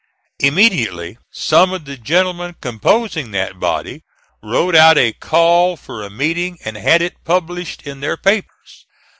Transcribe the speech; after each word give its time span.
Immediately 0.39 1.19
some 1.31 1.71
of 1.73 1.85
the 1.85 1.95
gentlemen 1.95 2.55
composing 2.59 3.29
that 3.29 3.59
body 3.59 4.01
wrote 4.41 4.75
out 4.75 4.97
a 4.97 5.13
call 5.13 5.77
for 5.77 6.01
a 6.01 6.09
meeting 6.09 6.57
and 6.65 6.75
had 6.75 7.03
it 7.03 7.23
published 7.23 7.83
in 7.83 7.99
their 7.99 8.17
papers. 8.17 8.87